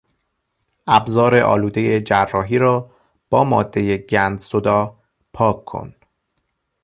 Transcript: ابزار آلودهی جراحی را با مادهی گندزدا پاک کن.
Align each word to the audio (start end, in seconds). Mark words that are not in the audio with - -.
ابزار 0.87 1.35
آلودهی 1.35 2.01
جراحی 2.01 2.57
را 2.57 2.91
با 3.29 3.43
مادهی 3.43 3.97
گندزدا 3.97 4.99
پاک 5.33 5.65
کن. 5.65 5.95